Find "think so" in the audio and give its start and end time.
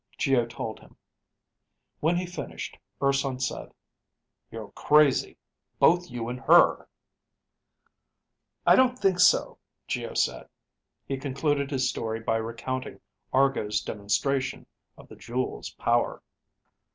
8.97-9.59